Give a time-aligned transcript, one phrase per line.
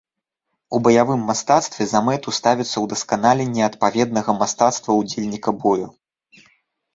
[0.75, 5.87] У баявым мастацтве за мэту ставіцца ўдасканаленне адпаведнага мастацтва ўдзельніка бою.